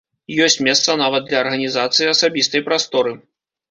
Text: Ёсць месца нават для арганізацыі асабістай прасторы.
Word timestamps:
Ёсць 0.45 0.57
месца 0.67 0.95
нават 1.03 1.29
для 1.29 1.37
арганізацыі 1.43 2.11
асабістай 2.17 2.69
прасторы. 2.73 3.19